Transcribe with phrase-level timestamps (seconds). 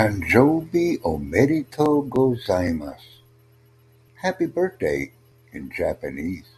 [0.00, 3.20] "Tanjōbi omedetou gozaimasu,
[4.14, 5.12] Happy Birthday
[5.52, 6.48] in Japanese.